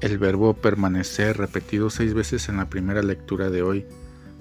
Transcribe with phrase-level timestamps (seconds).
[0.00, 3.84] El verbo permanecer, repetido seis veces en la primera lectura de hoy,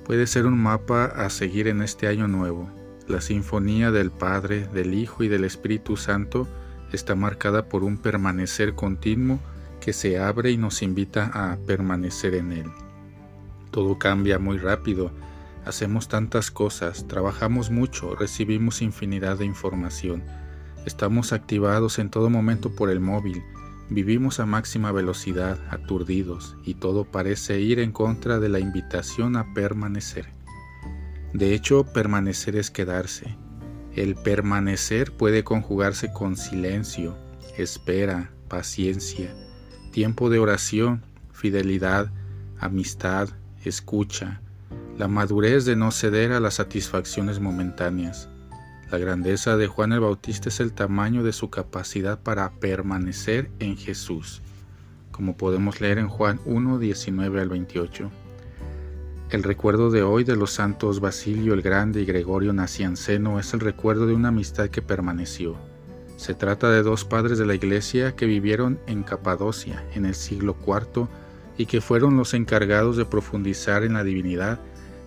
[0.05, 2.69] puede ser un mapa a seguir en este año nuevo.
[3.07, 6.47] La sinfonía del Padre, del Hijo y del Espíritu Santo
[6.93, 9.39] está marcada por un permanecer continuo
[9.81, 12.71] que se abre y nos invita a permanecer en él.
[13.71, 15.09] Todo cambia muy rápido,
[15.65, 20.23] hacemos tantas cosas, trabajamos mucho, recibimos infinidad de información,
[20.85, 23.41] estamos activados en todo momento por el móvil,
[23.89, 29.53] Vivimos a máxima velocidad, aturdidos, y todo parece ir en contra de la invitación a
[29.53, 30.27] permanecer.
[31.33, 33.37] De hecho, permanecer es quedarse.
[33.95, 37.17] El permanecer puede conjugarse con silencio,
[37.57, 39.33] espera, paciencia,
[39.91, 42.11] tiempo de oración, fidelidad,
[42.59, 43.29] amistad,
[43.63, 44.41] escucha,
[44.97, 48.29] la madurez de no ceder a las satisfacciones momentáneas,
[48.89, 53.75] la grandeza de Juan el Bautista es el tamaño de su capacidad para permanecer en
[53.75, 54.41] Jesús,
[55.11, 58.09] como podemos leer en Juan 1, 19 al 28.
[59.29, 63.59] El recuerdo de hoy de los santos Basilio el Grande y Gregorio Nacianceno es el
[63.59, 65.57] recuerdo de una amistad que permaneció.
[66.15, 70.55] Se trata de dos padres de la Iglesia que vivieron en Capadocia en el siglo
[70.65, 71.09] IV
[71.57, 74.61] y que fueron los encargados de profundizar en la divinidad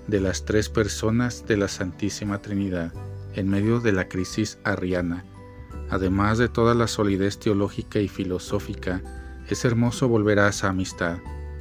[0.07, 2.93] de las tres personas de la Santísima Trinidad
[3.35, 5.25] en medio de la crisis arriana.
[5.89, 9.03] Además de toda la solidez teológica y filosófica,
[9.49, 11.19] es hermoso volver a esa amistad.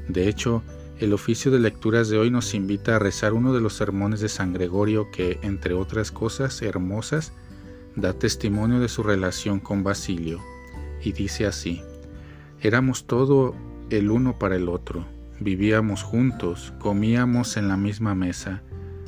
[0.08, 0.64] De hecho,
[1.00, 4.30] el oficio de lecturas de hoy nos invita a rezar uno de los sermones de
[4.30, 7.32] San Gregorio que, entre otras cosas hermosas,
[7.96, 10.40] da testimonio de su relación con Basilio,
[11.02, 11.82] y dice así,
[12.62, 13.56] Éramos todo
[13.90, 15.06] el uno para el otro,
[15.40, 18.62] vivíamos juntos, comíamos en la misma mesa,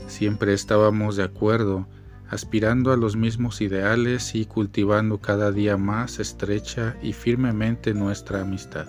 [0.08, 1.88] siempre estábamos de acuerdo,
[2.32, 8.88] aspirando a los mismos ideales y cultivando cada día más estrecha y firmemente nuestra amistad.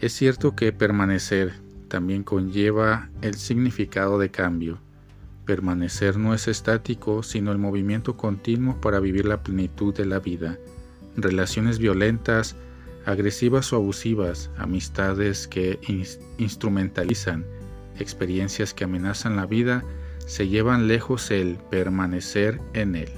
[0.00, 1.52] Es cierto que permanecer
[1.88, 4.78] también conlleva el significado de cambio.
[5.44, 10.58] Permanecer no es estático, sino el movimiento continuo para vivir la plenitud de la vida.
[11.14, 12.56] Relaciones violentas,
[13.04, 15.78] agresivas o abusivas, amistades que
[16.38, 17.44] instrumentalizan,
[17.98, 19.84] experiencias que amenazan la vida,
[20.30, 23.08] se llevan lejos el permanecer en él.